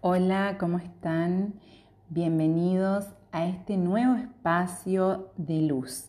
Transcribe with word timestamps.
Hola, 0.00 0.58
¿cómo 0.60 0.78
están? 0.78 1.54
Bienvenidos 2.08 3.06
a 3.32 3.46
este 3.46 3.76
nuevo 3.76 4.14
espacio 4.14 5.32
de 5.36 5.62
luz. 5.62 6.04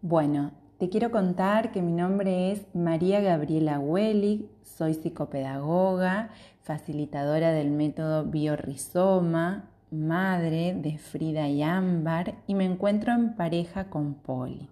Bueno, 0.00 0.52
te 0.78 0.88
quiero 0.88 1.10
contar 1.10 1.72
que 1.72 1.82
mi 1.82 1.90
nombre 1.90 2.52
es 2.52 2.62
María 2.74 3.20
Gabriela 3.20 3.80
Wellig, 3.80 4.48
soy 4.62 4.94
psicopedagoga, 4.94 6.30
facilitadora 6.62 7.50
del 7.50 7.72
método 7.72 8.22
Biorrizoma, 8.26 9.64
madre 9.90 10.72
de 10.80 10.98
Frida 10.98 11.48
y 11.48 11.64
Ámbar 11.64 12.36
y 12.46 12.54
me 12.54 12.64
encuentro 12.64 13.12
en 13.12 13.34
pareja 13.34 13.90
con 13.90 14.14
Poli. 14.14 14.68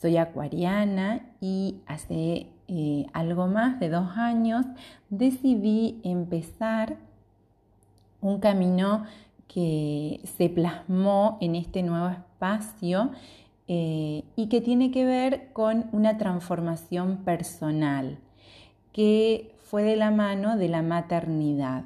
Soy 0.00 0.16
acuariana 0.16 1.20
y 1.40 1.82
hace 1.86 2.48
eh, 2.66 3.06
algo 3.12 3.46
más 3.46 3.78
de 3.78 3.90
dos 3.90 4.16
años 4.16 4.66
decidí 5.08 6.00
empezar 6.02 6.96
un 8.22 8.38
camino 8.38 9.04
que 9.52 10.20
se 10.38 10.48
plasmó 10.48 11.36
en 11.40 11.56
este 11.56 11.82
nuevo 11.82 12.08
espacio 12.08 13.10
eh, 13.68 14.24
y 14.34 14.48
que 14.48 14.60
tiene 14.60 14.90
que 14.90 15.04
ver 15.04 15.52
con 15.52 15.86
una 15.92 16.16
transformación 16.16 17.18
personal 17.18 18.18
que 18.92 19.54
fue 19.62 19.82
de 19.82 19.96
la 19.96 20.10
mano 20.10 20.56
de 20.56 20.68
la 20.68 20.82
maternidad. 20.82 21.84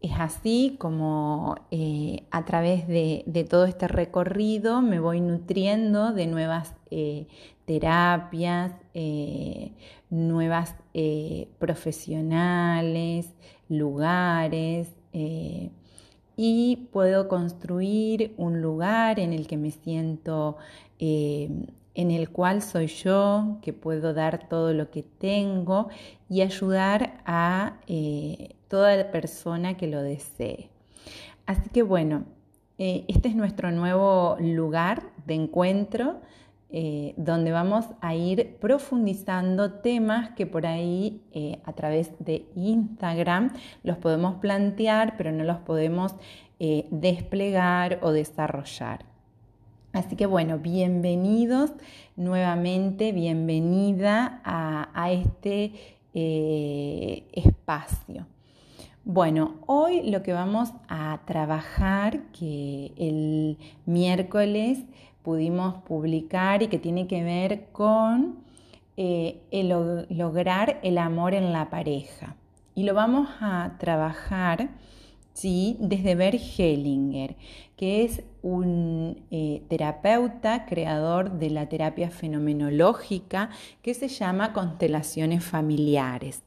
Es 0.00 0.12
así 0.18 0.76
como 0.78 1.56
eh, 1.70 2.24
a 2.30 2.44
través 2.44 2.86
de, 2.86 3.46
todo 3.48 3.64
este 3.64 3.88
recorrido 3.88 4.82
me 4.82 5.00
voy 5.00 5.20
nutriendo 5.20 6.12
de 6.12 6.26
nuevas 6.26 6.74
eh, 6.90 7.26
terapias, 7.64 8.72
nuevas 10.08 10.76
profesionales, 11.58 13.34
lugares, 13.68 14.88
eh, 15.18 15.70
y 16.36 16.88
puedo 16.92 17.26
construir 17.26 18.34
un 18.36 18.60
lugar 18.60 19.18
en 19.18 19.32
el 19.32 19.46
que 19.46 19.56
me 19.56 19.70
siento, 19.70 20.58
eh, 20.98 21.48
en 21.94 22.10
el 22.10 22.28
cual 22.28 22.60
soy 22.60 22.88
yo, 22.88 23.56
que 23.62 23.72
puedo 23.72 24.12
dar 24.12 24.46
todo 24.46 24.74
lo 24.74 24.90
que 24.90 25.02
tengo 25.02 25.88
y 26.28 26.42
ayudar 26.42 27.22
a 27.24 27.78
eh, 27.86 28.56
toda 28.68 29.10
persona 29.10 29.78
que 29.78 29.86
lo 29.86 30.02
desee. 30.02 30.68
Así 31.46 31.70
que 31.70 31.82
bueno, 31.82 32.24
este 32.76 33.28
es 33.28 33.36
nuestro 33.36 33.70
nuevo 33.70 34.36
lugar 34.38 35.02
de 35.24 35.32
encuentro 35.32 36.20
eh, 36.68 37.14
donde 37.16 37.52
vamos 37.52 37.86
a 38.00 38.16
ir 38.16 38.56
profundizando 38.60 39.74
temas 39.74 40.30
que 40.30 40.46
por 40.46 40.66
ahí 40.66 41.22
eh, 41.32 41.60
a 41.64 41.72
través 41.74 42.10
de 42.18 42.46
Instagram 42.56 43.52
los 43.84 43.98
podemos 43.98 44.40
plantear, 44.40 45.16
pero 45.16 45.30
no 45.30 45.44
los 45.44 45.58
podemos 45.58 46.16
eh, 46.58 46.88
desplegar 46.90 48.00
o 48.02 48.10
desarrollar. 48.10 49.04
Así 49.92 50.16
que 50.16 50.26
bueno, 50.26 50.58
bienvenidos 50.58 51.72
nuevamente, 52.16 53.12
bienvenida 53.12 54.40
a 54.44 55.12
este 55.12 55.72
espacio. 57.32 58.26
Bueno, 59.08 59.54
hoy 59.66 60.10
lo 60.10 60.24
que 60.24 60.32
vamos 60.32 60.72
a 60.88 61.20
trabajar, 61.26 62.24
que 62.32 62.92
el 62.96 63.56
miércoles 63.84 64.80
pudimos 65.26 65.82
publicar 65.82 66.62
y 66.62 66.68
que 66.68 66.78
tiene 66.78 67.08
que 67.08 67.24
ver 67.24 67.66
con 67.72 68.36
eh, 68.96 69.40
lograr 70.08 70.78
el 70.84 70.98
amor 70.98 71.34
en 71.34 71.52
la 71.52 71.68
pareja. 71.68 72.36
Y 72.76 72.84
lo 72.84 72.94
vamos 72.94 73.28
a 73.40 73.74
trabajar 73.80 74.68
¿sí? 75.32 75.78
desde 75.80 76.14
Bert 76.14 76.40
Hellinger, 76.56 77.34
que 77.76 78.04
es 78.04 78.22
un 78.42 79.24
eh, 79.32 79.64
terapeuta 79.68 80.64
creador 80.64 81.32
de 81.32 81.50
la 81.50 81.68
terapia 81.68 82.08
fenomenológica 82.08 83.50
que 83.82 83.94
se 83.94 84.06
llama 84.06 84.52
constelaciones 84.52 85.42
familiares. 85.42 86.44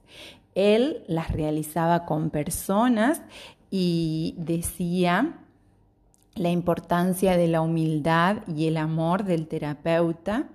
Él 0.56 1.04
las 1.08 1.32
realizaba 1.32 2.06
con 2.06 2.30
personas 2.30 3.22
y 3.70 4.36
decía 4.38 5.36
la 6.40 6.50
importancia 6.50 7.36
de 7.36 7.48
la 7.48 7.62
humildad 7.62 8.38
y 8.48 8.68
el 8.68 8.78
amor 8.78 9.26
del 9.26 9.48
terapeuta. 9.48 10.48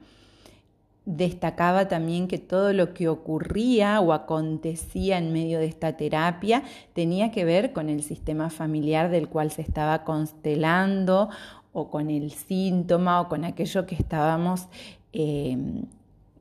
Destacaba 1.05 1.89
también 1.89 2.27
que 2.27 2.39
todo 2.39 2.73
lo 2.73 2.95
que 2.95 3.09
ocurría 3.09 4.01
o 4.01 4.15
acontecía 4.15 5.19
en 5.19 5.35
medio 5.35 5.59
de 5.59 5.67
esta 5.67 5.99
terapia 5.99 6.63
tenía 6.95 7.31
que 7.31 7.45
ver 7.45 7.75
con 7.75 7.91
el 7.91 8.03
sistema 8.03 8.49
familiar 8.49 9.11
del 9.11 9.29
cual 9.29 9.51
se 9.51 9.61
estaba 9.61 10.05
constelando 10.05 11.29
o 11.75 11.91
con 11.91 12.09
el 12.09 12.31
síntoma 12.31 13.21
o 13.21 13.29
con 13.29 13.45
aquello 13.45 13.85
que 13.85 13.97
estábamos 13.97 14.69
eh, 15.13 15.59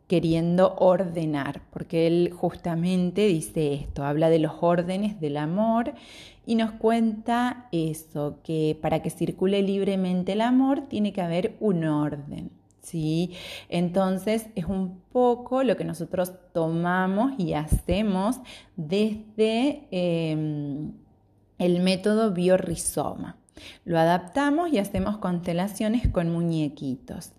queriendo 0.08 0.76
ordenar, 0.78 1.62
porque 1.72 2.08
él 2.08 2.34
justamente 2.34 3.28
dice 3.28 3.74
esto, 3.74 4.06
habla 4.06 4.30
de 4.30 4.40
los 4.40 4.54
órdenes 4.62 5.20
del 5.20 5.36
amor 5.36 5.94
y 6.46 6.56
nos 6.56 6.72
cuenta 6.72 7.68
eso, 7.72 8.40
que 8.44 8.78
para 8.82 9.02
que 9.02 9.10
circule 9.10 9.62
libremente 9.62 10.34
el 10.34 10.42
amor 10.42 10.82
tiene 10.90 11.14
que 11.14 11.22
haber 11.22 11.56
un 11.60 11.86
orden. 11.86 12.52
¿sí? 12.84 13.32
Entonces 13.70 14.48
es 14.56 14.66
un 14.66 15.02
poco 15.12 15.64
lo 15.64 15.76
que 15.76 15.86
nosotros 15.86 16.34
tomamos 16.54 17.34
y 17.38 17.54
hacemos 17.54 18.40
desde 18.76 19.88
em, 19.92 20.92
el 21.58 21.82
método 21.82 22.32
biorrizoma. 22.32 23.38
Lo 23.86 24.00
adaptamos 24.00 24.72
y 24.72 24.78
hacemos 24.80 25.18
constelaciones 25.18 26.08
con 26.10 26.30
muñequitos. 26.30 27.32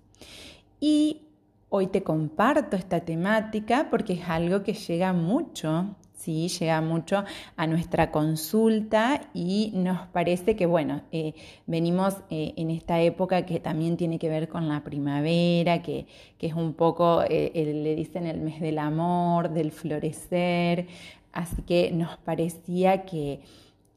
Y 0.80 1.22
hoy 1.68 1.88
te 1.88 2.02
comparto 2.02 2.76
esta 2.76 3.00
temática 3.00 3.88
porque 3.90 4.14
es 4.14 4.28
algo 4.28 4.62
que 4.62 4.74
llega 4.74 5.12
mucho 5.12 5.96
¿sí? 6.24 6.48
llega 6.48 6.80
mucho 6.80 7.24
a 7.56 7.66
nuestra 7.66 8.10
consulta 8.10 9.20
y 9.34 9.72
nos 9.74 10.06
parece 10.08 10.56
que, 10.56 10.66
bueno, 10.66 11.02
eh, 11.12 11.34
venimos 11.66 12.14
eh, 12.30 12.54
en 12.56 12.70
esta 12.70 13.00
época 13.00 13.44
que 13.44 13.60
también 13.60 13.96
tiene 13.96 14.18
que 14.18 14.28
ver 14.28 14.48
con 14.48 14.68
la 14.68 14.82
primavera, 14.82 15.82
que, 15.82 16.06
es 16.40 16.52
un 16.52 16.74
poco, 16.74 17.22
eh, 17.22 17.52
le 17.54 17.94
dicen 17.94 18.26
el 18.26 18.38
mes 18.40 18.60
del 18.60 18.78
amor, 18.78 19.50
del 19.50 19.72
florecer, 19.72 20.86
así 21.32 21.62
que 21.62 21.90
nos 21.90 22.18
parecía 22.18 23.06
que, 23.06 23.40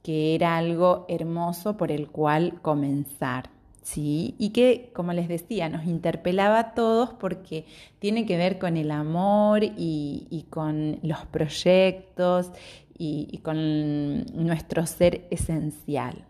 que 0.01 0.33
era 0.35 0.55
algo 0.55 1.05
hermoso 1.09 1.75
por 1.75 1.91
el 1.91 2.07
cual 2.07 2.61
comenzar. 2.61 3.56
¿Sí? 3.87 4.35
Y 4.37 4.49
que, 4.49 4.91
como 4.93 5.13
les 5.13 5.29
decía, 5.29 5.69
nos 5.69 5.85
interpelaba 5.85 6.59
a 6.59 6.73
todos 6.73 7.13
porque 7.13 7.65
tiene 7.99 8.25
que 8.25 8.35
ver 8.35 8.59
con 8.59 8.75
el 8.75 8.91
amor 8.91 9.63
y, 9.63 10.45
con 10.49 10.99
los 11.03 11.25
proyectos 11.27 12.51
y, 12.97 13.39
con 13.43 14.25
nuestro 14.35 14.85
ser 14.85 15.25
esencial. 15.31 16.25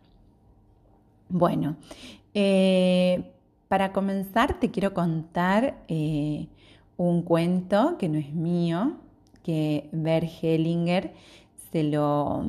Bueno, 1.29 1.77
eh, 2.35 3.31
para 3.67 3.91
comenzar 3.91 4.59
te 4.59 4.69
quiero 4.69 4.93
contar 4.93 5.79
eh, 5.87 6.47
un 6.95 7.23
cuento 7.23 7.97
que 7.97 8.07
no 8.07 8.19
es 8.19 8.33
mío, 8.33 8.97
que 9.41 9.89
Bert 9.91 10.29
Hellinger 10.43 11.11
se 11.71 11.83
lo, 11.83 12.45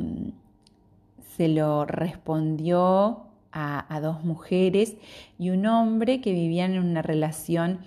se 1.36 1.48
lo 1.48 1.86
respondió 1.86 3.27
a, 3.52 4.00
dos 4.00 4.24
mujeres 4.24 4.96
y 5.38 5.50
un 5.50 5.66
hombre 5.66 6.20
que 6.20 6.32
vivían 6.32 6.74
en 6.74 6.84
una 6.84 7.02
relación 7.02 7.80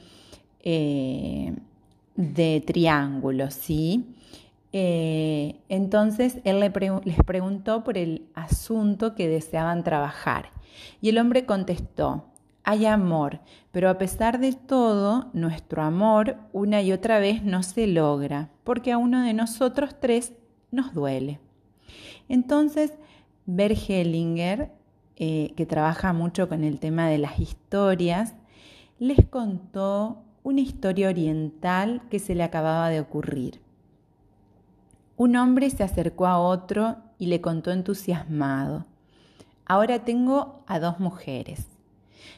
eh, 0.61 1.53
de 2.15 2.63
triángulo, 2.65 3.51
¿sí? 3.51 4.05
Eh, 4.73 5.55
entonces 5.69 6.39
él 6.43 6.59
les 6.59 7.23
preguntó 7.25 7.83
por 7.83 7.97
el 7.97 8.27
asunto 8.35 9.15
que 9.15 9.27
deseaban 9.27 9.83
trabajar 9.83 10.51
y 11.01 11.09
el 11.09 11.17
hombre 11.17 11.45
contestó, 11.45 12.25
hay 12.63 12.85
amor, 12.85 13.39
pero 13.71 13.89
a 13.89 13.97
pesar 13.97 14.39
de 14.39 14.53
todo, 14.53 15.29
nuestro 15.33 15.81
amor 15.81 16.37
una 16.53 16.81
y 16.81 16.91
otra 16.91 17.19
vez 17.19 17.43
no 17.43 17.63
se 17.63 17.87
logra, 17.87 18.49
porque 18.63 18.91
a 18.91 18.97
uno 18.97 19.23
de 19.23 19.33
nosotros 19.33 19.95
tres 19.99 20.33
nos 20.69 20.93
duele. 20.93 21.39
Entonces, 22.29 22.93
Bergelinger 23.45 24.71
eh, 25.17 25.53
que 25.55 25.65
trabaja 25.65 26.13
mucho 26.13 26.49
con 26.49 26.63
el 26.63 26.79
tema 26.79 27.07
de 27.07 27.17
las 27.17 27.39
historias, 27.39 28.33
les 28.97 29.25
contó 29.27 30.23
una 30.43 30.61
historia 30.61 31.09
oriental 31.09 32.01
que 32.09 32.19
se 32.19 32.35
le 32.35 32.43
acababa 32.43 32.89
de 32.89 32.99
ocurrir. 32.99 33.61
Un 35.17 35.35
hombre 35.35 35.69
se 35.69 35.83
acercó 35.83 36.25
a 36.25 36.39
otro 36.39 36.97
y 37.19 37.27
le 37.27 37.41
contó 37.41 37.71
entusiasmado, 37.71 38.85
ahora 39.65 40.03
tengo 40.03 40.63
a 40.65 40.79
dos 40.79 40.99
mujeres. 40.99 41.67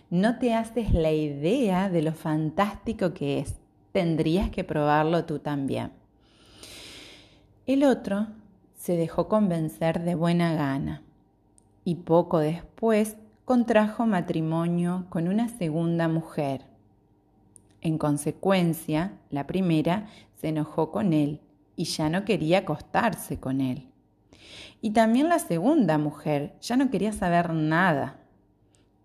No 0.10 0.38
te 0.38 0.54
haces 0.54 0.94
la 0.94 1.12
idea 1.12 1.90
de 1.90 2.02
lo 2.02 2.14
fantástico 2.14 3.14
que 3.14 3.40
es, 3.40 3.56
tendrías 3.92 4.50
que 4.50 4.64
probarlo 4.64 5.26
tú 5.26 5.40
también. 5.40 5.92
El 7.66 7.84
otro 7.86 8.28
se 8.76 8.98
dejó 8.98 9.30
convencer 9.30 10.02
de 10.02 10.16
buena 10.16 10.54
gana 10.54 11.02
y 11.84 11.96
poco 11.96 12.40
después 12.40 13.18
contrajo 13.46 14.06
matrimonio 14.06 15.06
con 15.10 15.28
una 15.28 15.50
segunda 15.50 16.08
mujer. 16.08 16.66
En 17.82 17.98
consecuencia, 17.98 19.18
la 19.30 19.46
primera 19.46 20.08
se 20.36 20.50
enojó 20.50 20.92
con 20.92 21.12
él 21.12 21.42
y 21.76 21.86
ya 21.86 22.10
no 22.10 22.24
quería 22.24 22.60
acostarse 22.60 23.40
con 23.40 23.60
él. 23.60 23.90
Y 24.82 24.92
también 24.92 25.30
la 25.30 25.40
segunda 25.40 25.98
mujer 25.98 26.56
ya 26.62 26.78
no 26.78 26.90
quería 26.90 27.12
saber 27.12 27.54
nada. 27.54 28.20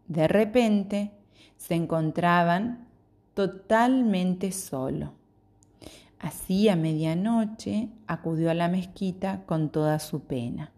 De 0.06 0.28
repente 0.28 1.12
se 1.56 1.74
encontraban 1.74 2.86
totalmente 3.34 4.52
solo. 4.52 5.12
Así 6.18 6.68
a 6.68 6.76
medianoche 6.76 7.90
acudió 8.06 8.50
a 8.50 8.54
la 8.54 8.68
mezquita 8.68 9.44
con 9.46 9.70
toda 9.70 9.98
su 10.00 10.20
pena. 10.20 10.72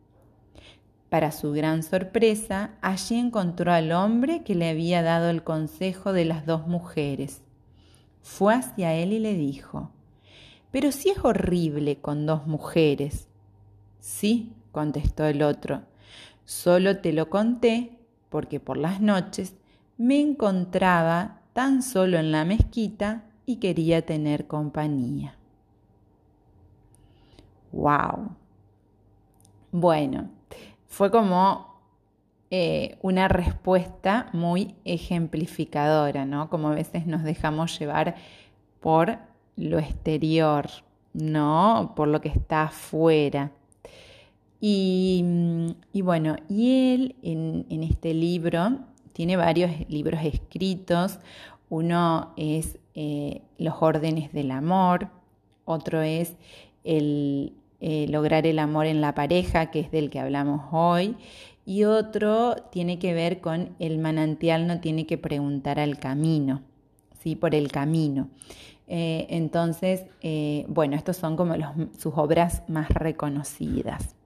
Para 1.11 1.33
su 1.33 1.51
gran 1.51 1.83
sorpresa, 1.83 2.71
allí 2.81 3.17
encontró 3.17 3.73
al 3.73 3.91
hombre 3.91 4.45
que 4.45 4.55
le 4.55 4.69
había 4.71 5.03
dado 5.03 5.29
el 5.29 5.43
consejo 5.43 6.13
de 6.13 6.25
las 6.25 6.47
dos 6.47 6.69
mujeres. 6.69 7.43
Fue 8.23 8.55
hacia 8.55 8.95
él 8.95 9.13
y 9.13 9.19
le 9.19 9.35
dijo, 9.35 9.91
Pero 10.71 10.93
si 10.93 11.11
es 11.11 11.19
horrible 11.25 11.99
con 11.99 12.27
dos 12.27 12.47
mujeres. 12.47 13.27
Sí, 13.99 14.53
contestó 14.71 15.27
el 15.27 15.43
otro, 15.43 15.83
solo 16.45 16.99
te 16.99 17.13
lo 17.13 17.29
conté 17.29 17.99
porque 18.29 18.61
por 18.61 18.77
las 18.77 19.01
noches 19.01 19.57
me 19.99 20.21
encontraba 20.21 21.41
tan 21.53 21.83
solo 21.83 22.19
en 22.19 22.31
la 22.31 22.45
mezquita 22.45 23.25
y 23.47 23.57
quería 23.57 24.07
tener 24.07 24.47
compañía. 24.47 25.35
¡Wow! 27.73 28.31
Bueno, 29.73 30.31
fue 30.91 31.11
como 31.11 31.81
eh, 32.51 32.99
una 33.01 33.29
respuesta 33.29 34.29
muy 34.33 34.75
ejemplificadora, 34.85 36.27
¿no? 36.27 36.51
Como 36.51 36.69
a 36.69 36.75
veces 36.75 37.07
nos 37.07 37.23
dejamos 37.23 37.79
llevar 37.79 38.17
por 38.81 39.19
lo 39.57 39.79
exterior, 39.79 40.67
¿no? 41.15 41.93
Por 41.95 42.09
lo 42.09 42.21
que 42.21 42.29
está 42.29 42.65
afuera. 42.65 43.53
Y, 44.61 45.25
bueno, 45.95 46.37
y 46.49 46.93
él 46.93 47.17
en, 47.23 47.65
en 47.71 47.83
este 47.83 48.13
libro 48.13 48.81
tiene 49.13 49.37
varios 49.37 49.71
libros 49.89 50.21
escritos. 50.23 51.21
Uno 51.71 52.35
es 52.37 52.79
eh, 52.95 53.43
los 53.59 53.75
órdenes 53.81 54.33
del 54.33 54.51
amor, 54.51 55.09
otro 55.65 56.03
es 56.03 56.37
el 56.83 57.55
eh, 57.81 58.07
lograr 58.09 58.47
el 58.47 58.59
amor 58.59 58.87
en 58.87 59.01
la 59.01 59.15
pareja, 59.15 59.71
que 59.71 59.81
es 59.81 59.91
del 59.91 60.11
que 60.11 60.21
hablamos 60.21 60.63
hoy, 60.73 61.17
y 61.65 61.85
otro 61.85 62.57
tiene 62.71 62.99
que 62.99 63.15
ver 63.15 63.41
con 63.41 63.71
el 63.79 63.99
manantial 63.99 64.67
no 64.67 64.81
tiene 64.81 65.07
que 65.07 65.19
preguntar 65.19 65.79
al 65.79 65.99
camino, 65.99 66.63
¿sí? 67.23 67.37
por 67.37 67.55
el 67.55 67.71
camino. 67.71 68.29
Eh, 68.89 69.27
entonces, 69.31 70.05
bueno, 70.67 70.97
estos 70.97 71.17
son 71.17 71.37
como 71.37 71.55
sus 71.97 72.15
obras 72.17 72.63
más 72.69 72.89
reconocidas. 72.89 74.17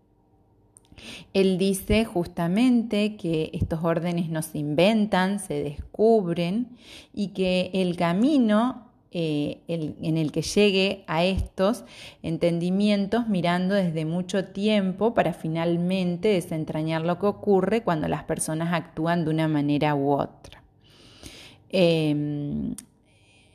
Él 1.32 1.58
dice 1.58 2.04
justamente 2.04 3.16
que 3.16 3.50
estos 3.52 3.82
órdenes 3.84 4.30
no 4.30 4.42
se 4.42 4.58
inventan, 4.58 5.38
se 5.38 5.62
descubren 5.62 6.76
y 7.12 7.28
que 7.28 7.70
el 7.74 7.96
camino 7.96 8.83
eh, 9.16 9.60
en 9.68 10.16
el 10.16 10.32
que 10.32 10.42
llegue 10.42 11.04
a 11.06 11.24
estos 11.24 11.84
entendimientos 12.24 13.28
mirando 13.28 13.76
desde 13.76 14.04
mucho 14.04 14.46
tiempo 14.46 15.14
para 15.14 15.32
finalmente 15.32 16.26
desentrañar 16.26 17.02
lo 17.02 17.20
que 17.20 17.26
ocurre 17.26 17.84
cuando 17.84 18.08
las 18.08 18.24
personas 18.24 18.74
actúan 18.74 19.24
de 19.24 19.30
una 19.30 19.46
manera 19.46 19.94
u 19.94 20.10
otra. 20.10 20.64
Em, 21.70 22.74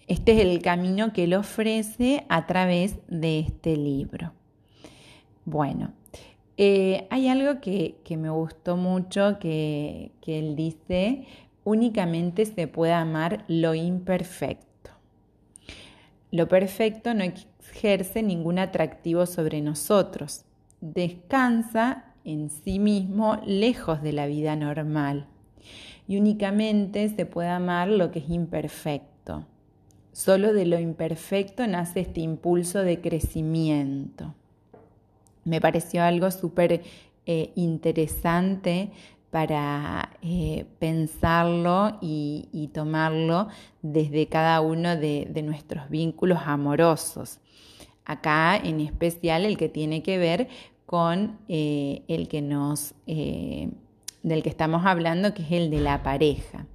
este 0.08 0.32
es 0.32 0.40
el 0.40 0.62
camino 0.62 1.12
que 1.12 1.26
él 1.26 1.34
ofrece 1.34 2.26
a 2.30 2.48
través 2.48 2.96
de 3.10 3.40
este 3.40 3.76
libro. 3.76 4.32
Bueno, 5.44 5.92
eh, 6.56 7.06
hay 7.10 7.28
algo 7.28 7.60
que, 7.60 7.98
me 8.18 8.30
gustó 8.30 8.78
mucho 8.78 9.40
que, 9.40 10.14
que 10.22 10.40
él 10.40 10.56
dice, 10.56 11.26
únicamente 11.66 12.46
se 12.46 12.68
puede 12.68 12.94
amar 12.94 13.44
lo 13.50 13.76
imperfecto. 13.76 14.69
Lo 16.32 16.48
perfecto 16.48 17.14
no 17.14 17.24
ejerce 17.24 18.22
ningún 18.22 18.60
atractivo 18.60 19.26
sobre 19.26 19.62
nosotros, 19.62 20.46
descansa 20.80 22.06
en 22.24 22.50
sí 22.50 22.78
mismo 22.80 23.42
lejos 23.46 24.02
de 24.02 24.14
la 24.14 24.28
vida 24.28 24.56
normal. 24.56 25.26
Y 26.08 26.18
únicamente 26.18 27.10
se 27.10 27.26
puede 27.26 27.50
amar 27.50 27.88
lo 27.88 28.12
que 28.12 28.20
es 28.20 28.30
imperfecto. 28.30 29.46
Solo 30.12 30.54
de 30.54 30.66
lo 30.66 30.80
imperfecto 30.80 31.66
nace 31.68 32.02
este 32.02 32.22
impulso 32.22 32.80
de 32.80 33.00
crecimiento. 33.00 34.34
Me 35.46 35.62
pareció 35.62 36.04
algo 36.04 36.30
súper 36.32 36.82
eh, 37.26 37.52
interesante 37.56 38.92
para 39.32 40.18
eh, 40.22 40.66
pensarlo 40.80 41.98
y, 42.02 42.70
tomarlo 42.74 43.48
desde 43.82 44.28
cada 44.28 44.62
uno 44.62 44.96
de, 44.96 45.42
nuestros 45.44 45.90
vínculos 45.90 46.40
amorosos. 46.46 47.40
Acá 48.06 48.58
en 48.58 48.80
especial 48.80 49.46
el 49.46 49.58
que 49.58 49.70
tiene 49.70 50.02
que 50.02 50.18
ver 50.18 50.48
con 50.86 51.38
eh, 51.48 52.02
el 52.08 52.28
que 52.28 52.42
nos, 52.42 52.96
del 53.06 54.44
que 54.44 54.50
estamos 54.50 54.86
hablando, 54.86 55.34
que 55.34 55.44
es 55.44 55.52
el 55.52 55.70
de 55.70 55.82
la 55.82 56.02
pareja. 56.02 56.66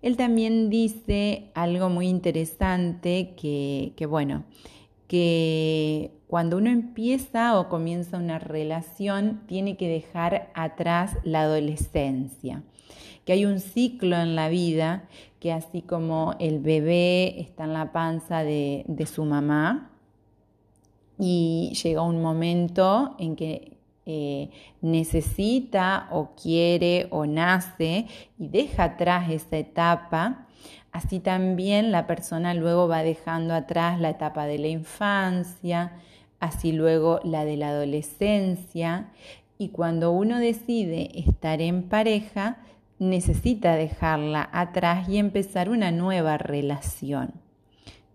Él 0.00 0.16
también 0.16 0.70
dice 0.70 1.50
algo 1.54 1.90
muy 1.90 2.08
interesante 2.08 3.34
que 3.36 4.06
bueno, 4.08 4.44
que 5.10 6.12
cuando 6.28 6.56
uno 6.56 6.70
empieza 6.70 7.58
o 7.58 7.68
comienza 7.68 8.16
una 8.16 8.38
relación, 8.38 9.40
tiene 9.48 9.76
que 9.76 9.88
dejar 9.88 10.52
atrás 10.54 11.16
la 11.24 11.40
adolescencia, 11.40 12.62
que 13.24 13.32
hay 13.32 13.44
un 13.44 13.58
ciclo 13.58 14.14
en 14.14 14.36
la 14.36 14.48
vida 14.48 15.08
que 15.40 15.52
así 15.52 15.82
como 15.82 16.36
el 16.38 16.60
bebé 16.60 17.40
está 17.40 17.64
en 17.64 17.72
la 17.72 17.90
panza 17.90 18.44
de, 18.44 18.84
su 19.12 19.24
mamá 19.24 19.90
y 21.18 21.72
llega 21.82 22.02
un 22.02 22.22
momento 22.22 23.16
en 23.18 23.34
que 23.34 23.78
eh, 24.06 24.50
necesita 24.80 26.06
o 26.12 26.36
quiere 26.40 27.08
o 27.10 27.26
nace 27.26 28.06
y 28.38 28.46
deja 28.46 28.84
atrás 28.84 29.28
esa 29.28 29.58
etapa, 29.58 30.46
Así 30.92 31.20
también 31.20 31.92
la 31.92 32.06
persona 32.06 32.54
luego 32.54 32.88
va 32.88 33.02
dejando 33.02 33.54
atrás 33.54 34.00
la 34.00 34.10
etapa 34.10 34.46
de 34.46 34.58
la 34.58 34.68
infancia, 34.68 35.92
así 36.40 36.72
luego 36.72 37.20
la 37.22 37.44
de 37.44 37.56
la 37.56 37.68
adolescencia 37.68 39.10
y 39.60 39.68
cuando 39.68 40.10
uno 40.10 40.38
decide 40.38 41.10
estar 41.14 41.60
en 41.60 41.82
pareja, 41.82 42.56
necesita 42.98 43.76
dejarla 43.76 44.48
atrás 44.52 45.06
y 45.06 45.18
empezar 45.18 45.68
una 45.68 45.90
nueva 45.90 46.38
relación, 46.38 47.34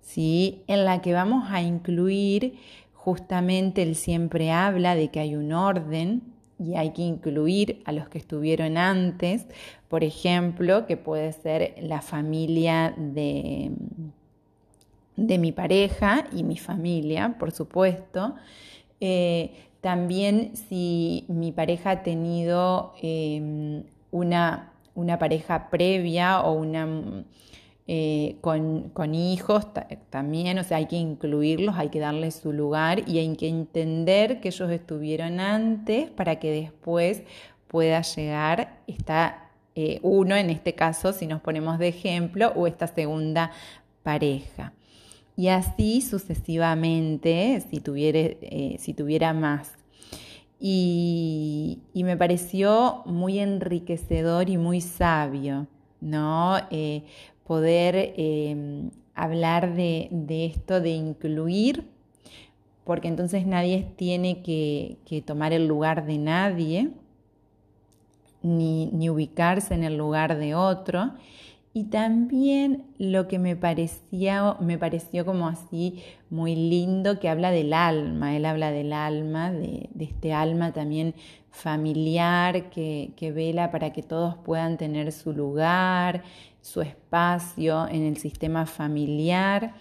¿sí? 0.02 0.64
En 0.66 0.86
la 0.86 1.04
que 1.04 1.14
vamos 1.14 1.52
a 1.52 1.62
incluir 1.62 2.58
justamente, 2.94 3.84
él 3.84 3.96
siempre 3.96 4.52
habla 4.52 4.96
de 4.96 5.10
que 5.10 5.20
hay 5.20 5.36
un 5.36 5.54
orden, 5.54 6.24
y 6.58 6.76
hay 6.76 6.92
que 6.92 7.02
incluir 7.02 7.82
a 7.86 7.92
los 7.92 8.08
que 8.10 8.18
estuvieron 8.18 8.78
antes, 8.78 9.46
por 9.96 10.04
ejemplo, 10.04 10.86
que 10.88 10.98
puede 10.98 11.32
ser 11.32 11.74
la 11.82 12.02
familia 12.02 12.94
de, 12.98 13.72
de 15.16 15.38
mi 15.38 15.54
pareja 15.54 16.26
y 16.34 16.44
mi 16.44 16.58
familia, 16.58 17.38
por 17.40 17.54
supuesto. 17.54 18.36
Eh, 19.00 19.54
también 19.80 20.52
si 20.58 21.24
mi 21.30 21.54
pareja 21.54 21.92
ha 21.92 22.04
tenido 22.04 22.92
em, 23.02 23.84
una, 24.12 24.74
una 24.96 25.18
pareja 25.18 25.70
previa 25.70 26.42
o 26.42 26.52
una 26.52 27.24
eh, 27.88 28.36
con, 28.42 29.16
hijos 29.16 29.66
también, 30.10 30.60
o 30.60 30.66
sea, 30.66 30.76
hay 30.76 30.88
que 30.88 30.98
incluirlos, 30.98 31.76
hay 31.78 31.88
que 31.88 32.00
darles 32.00 32.36
su 32.36 32.52
lugar 32.52 33.08
y 33.08 33.20
hay 33.20 33.34
que 33.38 33.48
entender 33.48 34.42
que 34.42 34.50
ellos 34.50 34.70
estuvieron 34.72 35.40
antes 35.40 36.10
para 36.10 36.38
que 36.38 36.52
después 36.52 37.24
pueda 37.70 38.02
llegar 38.02 38.82
esta, 38.88 39.45
eh, 39.76 40.00
uno, 40.02 40.36
en 40.36 40.50
este 40.50 40.74
caso, 40.74 41.14
si 41.14 41.28
nos 41.28 41.42
ponemos 41.42 41.80
de 41.80 41.90
ejemplo, 41.90 42.52
o 42.56 42.68
esta 42.68 42.88
segunda 42.88 43.52
pareja. 44.04 44.74
Y 45.36 45.50
así 45.50 46.02
sucesivamente, 46.02 47.62
si 47.70 47.80
tuviera, 47.82 48.20
eh, 48.20 48.78
si 48.80 48.94
tuviera 48.94 49.34
más. 49.34 49.74
Y, 50.60 51.82
me 51.94 52.18
pareció 52.18 53.04
muy 53.06 53.40
enriquecedor 53.40 54.50
y 54.50 54.58
muy 54.58 54.80
sabio, 54.82 55.68
¿no? 56.00 56.58
poder 57.46 58.14
em, 58.18 58.90
hablar 59.14 59.76
de, 59.76 60.10
esto 60.46 60.82
de 60.82 60.90
incluir 60.90 61.88
porque 62.84 63.08
entonces 63.08 63.48
nadie 63.48 63.88
tiene 63.96 64.44
que, 64.44 65.24
tomar 65.26 65.54
el 65.54 65.68
lugar 65.68 66.06
de 66.06 66.20
nadie, 66.20 66.92
ni, 68.46 68.88
ni 68.88 69.10
ubicarse 69.10 69.74
en 69.74 69.84
el 69.84 69.98
lugar 69.98 70.38
de 70.38 70.56
otro. 70.56 71.12
Y 71.74 71.86
también 71.86 72.86
lo 72.98 73.28
que 73.28 73.38
me 73.38 73.58
parecía, 73.58 74.56
me 74.62 74.78
pareció 74.78 75.26
como 75.26 75.50
así 75.50 76.02
muy 76.30 76.56
lindo, 76.56 77.20
que 77.20 77.28
habla 77.28 77.52
del 77.52 77.74
alma, 77.74 78.38
él 78.38 78.46
habla 78.46 78.72
del 78.72 78.94
alma, 78.94 79.52
de, 79.52 79.90
este 80.00 80.32
alma 80.32 80.72
también 80.72 81.16
familiar 81.52 82.70
que, 82.70 83.12
que, 83.18 83.34
vela 83.34 83.72
para 83.72 83.92
que 83.92 84.04
todos 84.04 84.36
puedan 84.38 84.78
tener 84.78 85.12
su 85.12 85.34
lugar, 85.34 86.24
su 86.62 86.82
espacio 86.82 87.88
en 87.90 88.04
el 88.04 88.18
sistema 88.18 88.66
familiar 88.66 89.74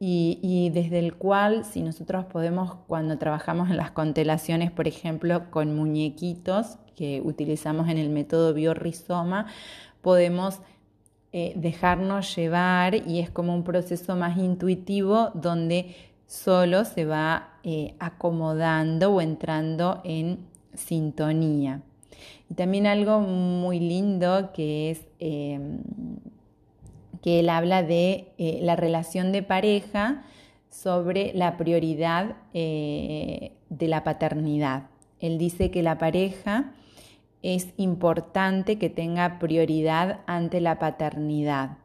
y, 0.00 0.70
desde 0.72 1.00
el 1.00 1.14
cual 1.14 1.64
si 1.64 1.82
nosotros 1.82 2.24
podemos, 2.26 2.74
cuando 2.86 3.18
trabajamos 3.18 3.70
en 3.70 3.76
las 3.76 3.90
constelaciones, 3.90 4.70
por 4.70 4.86
ejemplo, 4.86 5.50
con 5.50 5.74
muñequitos 5.74 6.78
que 6.98 7.20
utilizamos 7.24 7.88
en 7.88 7.96
el 7.96 8.08
método 8.08 8.52
biorrizoma, 8.52 9.46
podemos 10.02 10.58
eh, 11.32 11.52
dejarnos 11.54 12.34
llevar 12.34 12.96
y 13.06 13.20
es 13.20 13.30
como 13.30 13.54
un 13.54 13.62
proceso 13.62 14.16
más 14.16 14.36
intuitivo 14.36 15.30
donde 15.34 15.94
solo 16.26 16.84
se 16.84 17.04
va 17.04 17.50
eh, 17.62 17.94
acomodando 18.00 19.12
o 19.12 19.20
entrando 19.20 20.00
en 20.02 20.40
sintonía. 20.74 21.82
Y 22.50 22.54
también 22.54 22.88
algo 22.88 23.20
muy 23.20 23.78
lindo 23.78 24.50
que 24.52 24.90
es 24.90 25.00
em, 25.20 25.78
que 27.22 27.40
él 27.40 27.48
habla 27.48 27.84
de 27.84 28.32
eh, 28.38 28.58
la 28.62 28.74
relación 28.74 29.30
de 29.30 29.44
pareja 29.44 30.24
sobre 30.68 31.32
la 31.34 31.56
prioridad 31.56 32.36
de 32.52 33.88
la 33.88 34.04
paternidad. 34.04 34.88
Él 35.20 35.38
dice 35.38 35.70
que 35.70 35.82
la 35.82 35.98
pareja 35.98 36.72
es 37.42 37.68
importante 37.76 38.78
que 38.78 38.90
tenga 38.90 39.38
prioridad 39.38 40.20
ante 40.26 40.60
la 40.60 40.78
paternidad, 40.78 41.78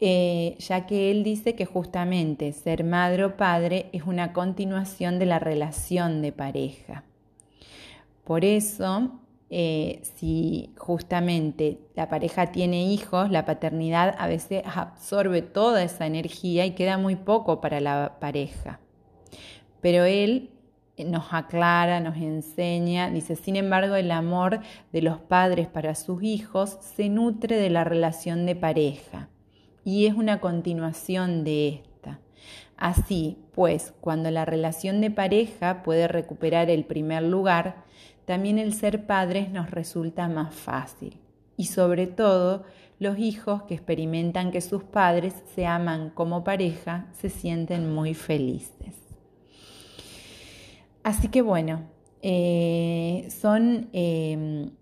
eh, 0.00 0.56
ya 0.58 0.86
que 0.86 1.10
él 1.10 1.24
dice 1.24 1.54
que 1.54 1.66
justamente 1.66 2.52
ser 2.52 2.84
madre 2.84 3.24
o 3.24 3.36
padre 3.36 3.88
es 3.92 4.02
una 4.04 4.32
continuación 4.32 5.18
de 5.18 5.26
la 5.26 5.38
relación 5.38 6.22
de 6.22 6.32
pareja. 6.32 7.04
Por 8.24 8.44
eso, 8.44 9.12
eh, 9.50 10.00
si 10.02 10.74
justamente 10.76 11.78
la 11.94 12.08
pareja 12.08 12.52
tiene 12.52 12.84
hijos, 12.84 13.30
la 13.30 13.44
paternidad 13.44 14.14
a 14.18 14.26
veces 14.26 14.62
absorbe 14.66 15.40
toda 15.40 15.82
esa 15.82 16.06
energía 16.06 16.66
y 16.66 16.72
queda 16.72 16.98
muy 16.98 17.16
poco 17.16 17.60
para 17.60 17.80
la 17.80 18.18
pareja. 18.20 18.80
Pero 19.80 20.04
él 20.04 20.50
nos 21.04 21.32
aclara, 21.32 22.00
nos 22.00 22.16
enseña, 22.16 23.10
dice, 23.10 23.36
sin 23.36 23.56
embargo, 23.56 23.94
el 23.94 24.10
amor 24.10 24.60
de 24.92 25.02
los 25.02 25.18
padres 25.18 25.68
para 25.68 25.94
sus 25.94 26.22
hijos 26.22 26.78
se 26.80 27.08
nutre 27.08 27.56
de 27.56 27.70
la 27.70 27.84
relación 27.84 28.46
de 28.46 28.56
pareja 28.56 29.28
y 29.84 30.06
es 30.06 30.14
una 30.14 30.40
continuación 30.40 31.44
de 31.44 31.68
esta. 31.68 32.20
Así, 32.76 33.38
pues, 33.54 33.94
cuando 34.00 34.30
la 34.30 34.44
relación 34.44 35.00
de 35.00 35.10
pareja 35.10 35.82
puede 35.82 36.08
recuperar 36.08 36.70
el 36.70 36.84
primer 36.84 37.22
lugar, 37.22 37.84
también 38.24 38.58
el 38.58 38.74
ser 38.74 39.06
padres 39.06 39.50
nos 39.50 39.70
resulta 39.70 40.28
más 40.28 40.54
fácil. 40.54 41.16
Y 41.56 41.64
sobre 41.64 42.06
todo, 42.06 42.64
los 42.98 43.18
hijos 43.18 43.62
que 43.62 43.74
experimentan 43.74 44.50
que 44.50 44.60
sus 44.60 44.82
padres 44.82 45.34
se 45.54 45.66
aman 45.66 46.10
como 46.10 46.44
pareja 46.44 47.06
se 47.12 47.30
sienten 47.30 47.92
muy 47.92 48.12
felices. 48.12 49.07
Así 51.08 51.28
que 51.28 51.40
bueno, 51.40 51.86
eh, 52.20 53.28
son 53.30 53.88
em, 53.94 54.72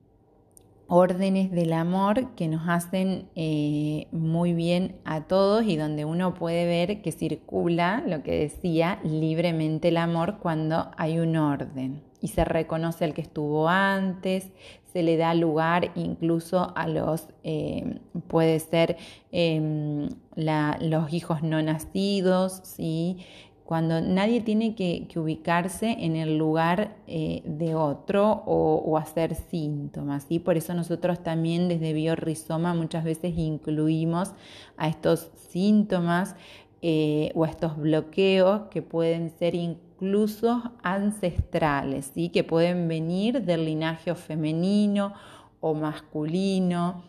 órdenes 0.89 1.53
del 1.53 1.73
amor 1.73 2.35
que 2.35 2.49
nos 2.49 2.69
hacen 2.69 3.29
eh, 3.37 4.09
muy 4.11 4.53
bien 4.53 4.97
a 5.05 5.29
todos 5.29 5.65
y 5.65 5.77
donde 5.77 6.05
uno 6.05 6.35
puede 6.35 6.67
ver 6.67 7.01
que 7.01 7.13
circula, 7.13 8.03
lo 8.05 8.25
que 8.25 8.41
decía, 8.41 8.99
libremente 9.05 9.87
el 9.87 9.99
amor 9.99 10.39
cuando 10.41 10.91
hay 10.97 11.21
un 11.21 11.37
orden 11.37 12.03
y 12.21 12.27
se 12.27 12.45
reconoce 12.45 13.05
al 13.05 13.15
que 13.15 13.23
estuvo 13.23 13.69
antes, 13.69 14.51
se 14.93 15.05
le 15.05 15.17
da 15.17 15.33
lugar 15.33 15.93
incluso 15.95 16.73
a 16.75 16.89
los, 16.89 17.29
eh, 17.45 18.01
puede 18.27 18.59
ser 18.59 18.97
em, 19.31 20.09
los 20.35 21.13
hijos 21.13 21.45
no 21.45 21.63
nacidos, 21.63 22.63
¿sí? 22.65 23.19
Cuando 23.67 24.01
nadie 24.01 24.41
tiene 24.41 24.77
que, 24.77 25.09
ubicarse 25.17 25.97
en 25.99 26.15
el 26.15 26.39
lugar 26.39 26.97
eh, 27.09 27.43
de 27.45 27.75
otro 27.75 28.45
o, 28.47 28.97
hacer 28.97 29.35
síntomas. 29.35 30.25
¿sí? 30.29 30.39
Por 30.39 30.57
eso 30.57 30.73
nosotros 30.73 31.23
también 31.23 31.69
desde 31.69 31.93
Biorrizoma 31.93 32.75
muchas 32.75 33.03
veces 33.03 33.37
incluimos 33.37 34.33
a 34.77 34.89
estos 34.89 35.31
síntomas 35.51 36.37
eh, 36.81 37.33
o 37.35 37.45
estos 37.45 37.77
bloqueos 37.77 38.69
que 38.71 38.83
pueden 38.83 39.31
ser 39.31 39.57
incluso 39.57 40.63
ancestrales, 40.85 42.13
¿sí? 42.15 42.29
que 42.29 42.45
pueden 42.45 42.87
venir 42.87 43.43
del 43.43 43.65
linaje 43.65 44.15
femenino 44.15 45.13
o 45.61 45.75
masculino 45.75 47.03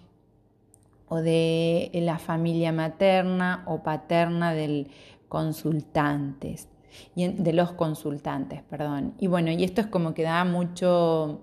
o 1.07 1.17
de 1.17 1.91
la 1.93 2.17
familia 2.17 2.71
materna 2.71 3.63
o 3.67 3.83
paterna 3.83 4.53
del 4.53 4.89
consultantes, 5.27 6.69
y 7.15 7.27
de 7.27 7.53
los 7.53 7.73
consultantes, 7.73 8.63
perdón. 8.69 9.13
Y 9.19 9.27
bueno, 9.27 9.51
y 9.51 9.63
esto 9.63 9.81
es 9.81 9.87
como 9.87 10.13
que 10.13 10.23
da 10.23 10.43
mucho, 10.45 11.41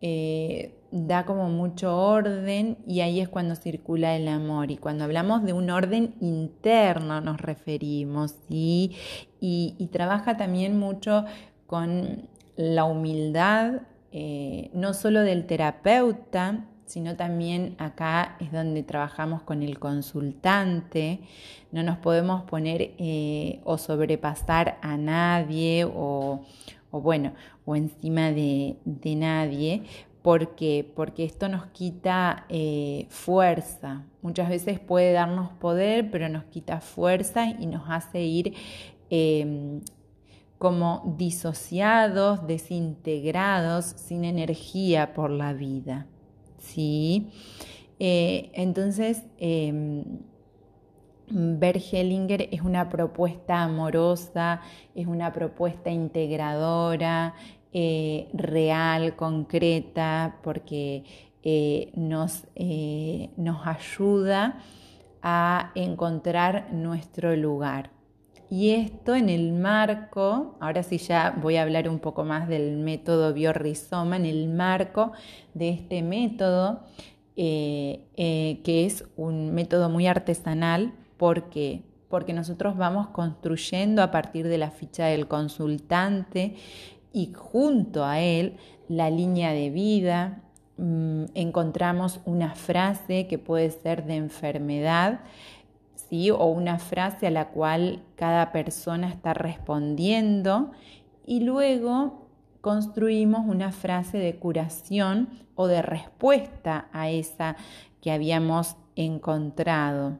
eh, 0.00 0.74
da 0.90 1.24
como 1.24 1.48
mucho 1.48 1.96
orden 1.96 2.78
y 2.86 3.00
ahí 3.00 3.20
es 3.20 3.28
cuando 3.28 3.54
circula 3.54 4.16
el 4.16 4.28
amor. 4.28 4.70
Y 4.70 4.76
cuando 4.76 5.04
hablamos 5.04 5.44
de 5.44 5.52
un 5.52 5.70
orden 5.70 6.14
interno 6.20 7.20
nos 7.20 7.40
referimos, 7.40 8.36
y, 8.48 8.96
y, 9.40 9.86
trabaja 9.92 10.36
también 10.36 10.78
mucho 10.78 11.24
con 11.66 12.28
la 12.56 12.84
humildad, 12.84 13.82
eh, 14.12 14.70
no 14.74 14.92
solo 14.92 15.20
del 15.20 15.46
terapeuta, 15.46 16.66
sino 16.90 17.14
también 17.14 17.76
acá 17.78 18.36
es 18.40 18.50
donde 18.50 18.82
trabajamos 18.82 19.42
con 19.42 19.62
el 19.62 19.78
consultante. 19.78 21.20
No 21.70 21.84
nos 21.84 21.98
podemos 21.98 22.42
poner 22.42 22.94
eh, 22.98 23.60
o 23.62 23.78
sobrepasar 23.78 24.76
a 24.82 24.96
nadie 24.96 25.84
o, 25.84 26.44
bueno, 26.90 27.32
o 27.64 27.76
encima 27.76 28.32
de, 28.32 28.76
nadie. 29.04 29.84
¿Por 30.22 30.56
qué? 30.56 30.90
Porque 30.96 31.24
esto 31.24 31.48
nos 31.48 31.66
quita 31.66 32.44
eh, 32.48 33.06
fuerza. 33.08 34.02
Muchas 34.20 34.48
veces 34.48 34.80
puede 34.80 35.12
darnos 35.12 35.52
poder, 35.60 36.10
pero 36.10 36.28
nos 36.28 36.42
quita 36.46 36.80
fuerza 36.80 37.50
y 37.50 37.66
nos 37.66 37.88
hace 37.88 38.22
ir 38.22 38.54
em, 39.10 39.80
como 40.58 41.14
disociados, 41.16 42.48
desintegrados, 42.48 43.84
sin 43.84 44.24
energía 44.24 45.14
por 45.14 45.30
la 45.30 45.52
vida. 45.52 46.08
¿Sí? 46.60 47.30
Eh, 47.98 48.50
entonces, 48.54 49.24
eh, 49.38 50.04
es 52.52 52.62
una 52.62 52.88
propuesta 52.88 53.62
amorosa, 53.62 54.62
es 54.94 55.06
una 55.06 55.32
propuesta 55.32 55.90
integradora, 55.90 57.34
eh, 57.72 58.28
real, 58.32 59.16
concreta, 59.16 60.38
porque 60.42 61.04
eh, 61.42 61.92
nos, 61.94 62.46
nos 63.36 63.66
ayuda 63.66 64.58
a 65.22 65.72
encontrar 65.74 66.72
nuestro 66.72 67.36
lugar. 67.36 67.99
Y 68.50 68.70
esto 68.70 69.14
en 69.14 69.28
el 69.28 69.52
marco, 69.52 70.56
ahora 70.58 70.82
sí 70.82 70.98
ya 70.98 71.36
voy 71.40 71.54
a 71.54 71.62
hablar 71.62 71.88
un 71.88 72.00
poco 72.00 72.24
más 72.24 72.48
del 72.48 72.78
método 72.78 73.32
biorrizoma, 73.32 74.16
en 74.16 74.26
el 74.26 74.48
marco 74.48 75.12
de 75.54 75.68
este 75.68 76.02
método, 76.02 76.80
eh, 77.36 78.08
eh, 78.16 78.60
que 78.64 78.86
es 78.86 79.04
un 79.16 79.54
método 79.54 79.88
muy 79.88 80.08
artesanal, 80.08 80.92
¿por 81.16 81.48
qué? 81.48 81.84
Porque 82.08 82.32
nosotros 82.32 82.76
vamos 82.76 83.10
construyendo 83.10 84.02
a 84.02 84.10
partir 84.10 84.48
de 84.48 84.58
la 84.58 84.72
ficha 84.72 85.06
del 85.06 85.28
consultante 85.28 86.56
y 87.12 87.32
junto 87.32 88.04
a 88.04 88.18
él 88.18 88.56
la 88.88 89.10
línea 89.10 89.52
de 89.52 89.70
vida, 89.70 90.42
mm, 90.76 91.26
encontramos 91.34 92.18
una 92.24 92.56
frase 92.56 93.28
que 93.28 93.38
puede 93.38 93.70
ser 93.70 94.06
de 94.06 94.16
enfermedad 94.16 95.20
o 96.10 96.46
una 96.46 96.78
frase 96.78 97.28
a 97.28 97.30
la 97.30 97.48
cual 97.48 98.02
cada 98.16 98.52
persona 98.52 99.08
está 99.08 99.32
respondiendo 99.32 100.72
y 101.24 101.40
luego 101.40 102.26
construimos 102.60 103.46
una 103.46 103.72
frase 103.72 104.18
de 104.18 104.36
curación 104.36 105.28
o 105.54 105.66
de 105.66 105.82
respuesta 105.82 106.88
a 106.92 107.10
esa 107.10 107.56
que 108.02 108.10
habíamos 108.10 108.76
encontrado. 108.96 110.18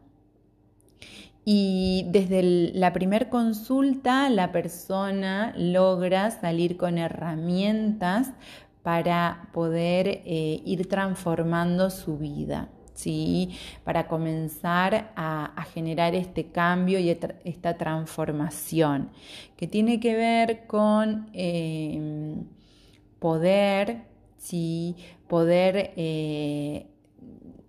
Y 1.44 2.06
desde 2.08 2.70
la 2.74 2.92
primer 2.92 3.28
consulta 3.28 4.28
la 4.28 4.52
persona 4.52 5.52
logra 5.56 6.30
salir 6.30 6.76
con 6.76 6.98
herramientas 6.98 8.30
para 8.82 9.48
poder 9.52 10.06
eh, 10.08 10.62
ir 10.64 10.88
transformando 10.88 11.90
su 11.90 12.18
vida. 12.18 12.68
¿Sí? 13.00 13.50
para 13.84 14.06
comenzar 14.06 15.12
a, 15.16 15.64
generar 15.72 16.14
este 16.14 16.46
cambio 16.50 16.98
y 16.98 17.10
esta 17.44 17.76
transformación, 17.76 19.10
que 19.56 19.66
tiene 19.66 20.00
que 20.00 20.14
ver 20.14 20.66
con 20.66 21.30
em, 21.32 22.44
poder, 23.18 24.02
¿sí? 24.36 24.96
poder 25.28 25.92
eh, 25.96 26.86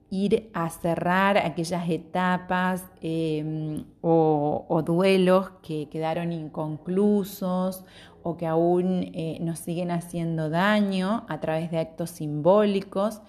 ir 0.09 0.50
a 0.53 0.69
cerrar 0.69 1.38
aquellas 1.38 1.89
etapas 1.89 2.83
em, 3.01 3.85
o, 4.01 4.83
duelos 4.85 5.51
que 5.63 5.88
quedaron 5.89 6.33
inconclusos 6.33 7.85
o 8.23 8.35
que 8.35 8.45
aún 8.45 9.11
eh, 9.13 9.38
nos 9.41 9.59
siguen 9.59 9.89
haciendo 9.89 10.50
daño 10.50 11.25
a 11.29 11.39
través 11.39 11.71
de 11.71 11.79
actos 11.79 12.09
simbólicos 12.09 13.21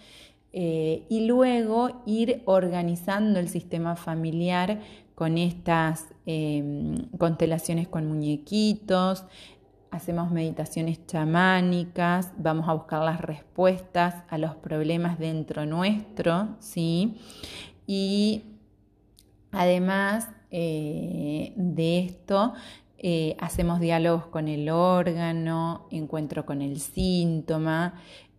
eh, 0.53 1.05
y 1.09 1.27
luego 1.27 2.03
ir 2.05 2.43
organizando 2.45 3.41
el 3.41 3.49
sistema 3.49 3.97
familiar 3.97 4.81
con 5.15 5.39
estas 5.39 6.07
em, 6.27 7.07
constelaciones 7.19 7.89
con 7.89 8.07
muñequitos, 8.07 9.25
hacemos 9.91 10.31
meditaciones 10.31 11.07
chamánicas, 11.07 12.33
vamos 12.39 12.69
a 12.69 12.73
buscar 12.73 13.05
las 13.05 13.21
respuestas 13.21 14.25
a 14.29 14.39
los 14.39 14.55
problemas 14.57 15.19
dentro 15.19 15.67
nuestro, 15.67 16.49
¿sí? 16.61 17.19
Y 17.87 18.43
además 19.53 20.29
eh, 20.51 21.53
de 21.57 21.99
esto, 22.01 22.55
eh, 22.99 23.37
hacemos 23.41 23.81
diálogos 23.81 24.27
con 24.27 24.49
el 24.49 24.69
órgano, 24.71 25.87
encuentro 25.91 26.47
con 26.47 26.63
el 26.63 26.79
síntoma, 26.79 27.95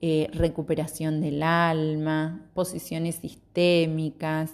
eh, 0.06 0.28
recuperación 0.34 1.22
del 1.22 1.42
alma, 1.44 2.42
posiciones 2.54 3.16
sistémicas, 3.16 4.52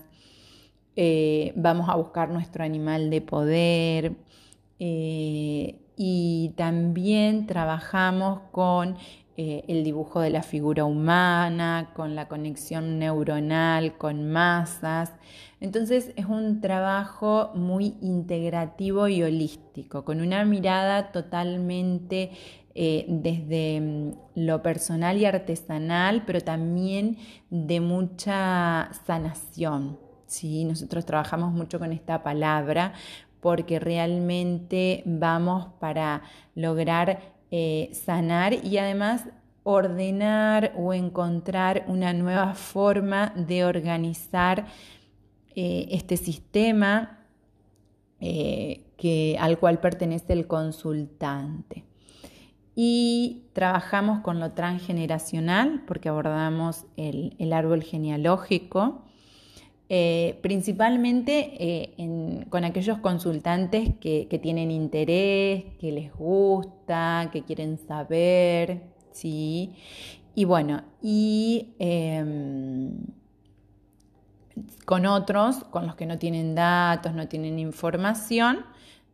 vamos 1.55 1.89
a 1.89 1.95
buscar 1.95 2.29
nuestro 2.29 2.63
animal 2.63 3.09
de 3.09 3.21
poder 3.21 4.15
y 4.77 6.53
también 6.55 7.47
trabajamos 7.47 8.41
con 8.51 8.97
eh, 9.41 9.63
el 9.69 9.85
dibujo 9.85 10.19
de 10.19 10.31
la 10.31 10.43
figura 10.43 10.83
humana, 10.83 11.91
con 11.95 12.13
la 12.13 12.27
conexión 12.27 12.99
neuronal, 12.99 13.97
con 13.97 14.29
masas. 14.29 15.13
Entonces 15.61 16.11
es 16.17 16.25
un 16.25 16.59
trabajo 16.59 17.51
muy 17.55 17.95
integrativo 18.01 19.07
y 19.07 19.23
holístico, 19.23 20.03
con 20.03 20.19
una 20.19 20.43
mirada 20.43 21.13
totalmente 21.13 22.31
eh, 22.75 23.05
desde 23.07 23.81
mm, 23.81 24.11
lo 24.35 24.61
personal 24.61 25.17
y 25.17 25.25
artesanal, 25.25 26.23
pero 26.25 26.41
también 26.41 27.17
de 27.49 27.79
mucha 27.79 28.91
sanación. 29.05 29.97
¿sí? 30.27 30.65
Nosotros 30.65 31.05
trabajamos 31.05 31.51
mucho 31.51 31.79
con 31.79 31.91
esta 31.91 32.21
palabra 32.21 32.93
porque 33.41 33.79
realmente 33.79 35.01
vamos 35.05 35.67
para 35.79 36.21
lograr 36.55 37.33
eh, 37.51 37.89
sanar 37.93 38.53
y 38.53 38.77
además 38.77 39.25
ordenar 39.63 40.73
o 40.77 40.93
encontrar 40.93 41.85
una 41.87 42.13
nueva 42.13 42.53
forma 42.53 43.33
de 43.35 43.65
organizar 43.65 44.67
eh, 45.55 45.87
este 45.89 46.17
sistema 46.17 47.15
que, 48.19 49.37
al 49.39 49.57
cual 49.59 49.79
pertenece 49.79 50.33
el 50.33 50.45
consultante. 50.45 51.88
Y 52.81 53.47
trabajamos 53.51 54.21
con 54.21 54.39
lo 54.39 54.51
transgeneracional 54.51 55.83
porque 55.85 56.07
abordamos 56.07 56.85
el 56.95 57.51
árbol 57.51 57.83
genealógico 57.83 59.03
eh, 59.91 60.37
principalmente 60.43 61.51
eh, 61.57 62.45
con 62.49 62.63
aquellos 62.63 62.99
consultantes 62.99 63.89
que, 63.99 64.39
tienen 64.39 64.69
interés, 64.69 65.63
que 65.79 65.91
les 65.91 66.13
gusta, 66.13 67.29
que 67.31 67.41
quieren 67.41 67.79
saber, 67.79 68.83
¿sí? 69.11 69.73
Y 70.35 70.45
bueno, 70.45 70.83
y 71.01 71.73
em, 71.79 72.99
con 74.85 75.07
otros, 75.07 75.63
con 75.71 75.87
los 75.87 75.95
que 75.95 76.05
no 76.05 76.19
tienen 76.19 76.53
datos, 76.53 77.15
no 77.15 77.27
tienen 77.27 77.57
información, 77.57 78.59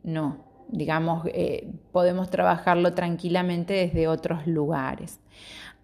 no, 0.04 0.44
digamos, 0.70 1.26
eh, 1.28 1.72
podemos 1.92 2.30
trabajarlo 2.30 2.94
tranquilamente 2.94 3.74
desde 3.74 4.08
otros 4.08 4.48
lugares. 4.48 5.20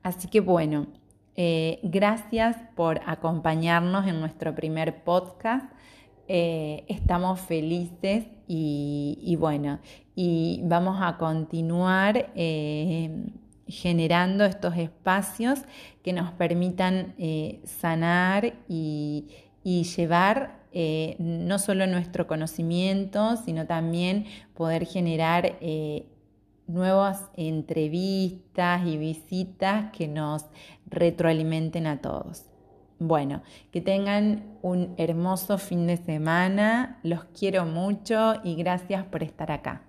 Así 0.04 0.28
que 0.28 0.40
bueno, 0.40 0.88
eh, 1.36 1.80
gracias 1.84 2.58
por 2.76 3.02
acompañarnos 3.06 4.08
en 4.08 4.20
nuestro 4.20 4.54
primer 4.56 5.04
podcast. 5.04 5.72
Eh, 6.28 6.86
estamos 6.88 7.40
felices 7.42 8.26
y, 8.48 9.36
bueno, 9.40 9.80
y 10.16 10.62
vamos 10.64 11.00
a 11.02 11.18
continuar 11.18 12.32
generando 13.68 14.44
estos 14.44 14.76
espacios 14.78 15.62
que 16.04 16.12
nos 16.12 16.32
permitan 16.32 17.16
sanar 17.64 18.54
y, 18.68 19.28
y 19.64 19.84
llevar 19.84 20.61
no 20.74 21.60
solo 21.60 21.88
nuestro 21.88 22.28
conocimiento, 22.28 23.38
sino 23.38 23.68
también 23.68 24.26
poder 24.54 24.86
generar 24.86 25.58
nuevas 26.68 27.30
entrevistas 27.36 28.86
y 28.86 28.98
visitas 28.98 29.92
que 29.92 30.08
nos 30.08 30.46
retroalimenten 30.86 31.88
a 31.88 32.00
todos. 32.00 32.46
Bueno, 33.00 33.42
que 33.72 33.82
tengan 33.82 34.58
un 34.62 34.94
hermoso 34.98 35.58
fin 35.58 35.88
de 35.88 35.98
semana, 35.98 37.00
los 37.04 37.26
quiero 37.26 37.66
mucho 37.66 38.36
y 38.44 38.56
gracias 38.56 39.04
por 39.06 39.24
estar 39.24 39.52
acá. 39.52 39.82